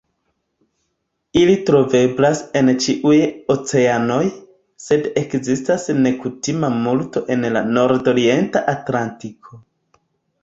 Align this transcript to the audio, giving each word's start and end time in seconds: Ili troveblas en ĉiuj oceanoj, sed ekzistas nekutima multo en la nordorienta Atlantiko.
Ili 1.39 1.55
troveblas 1.65 2.39
en 2.61 2.69
ĉiuj 2.85 3.17
oceanoj, 3.55 4.23
sed 4.85 5.05
ekzistas 5.23 5.85
nekutima 5.99 6.71
multo 6.79 7.23
en 7.35 7.45
la 7.59 7.63
nordorienta 7.77 8.63
Atlantiko. 8.77 9.61